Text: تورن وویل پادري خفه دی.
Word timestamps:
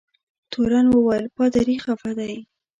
تورن 0.51 0.85
وویل 0.91 1.25
پادري 1.35 1.75
خفه 1.83 2.11
دی. 2.19 2.33